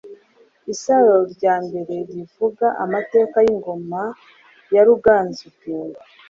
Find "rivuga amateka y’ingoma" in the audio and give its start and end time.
2.09-4.01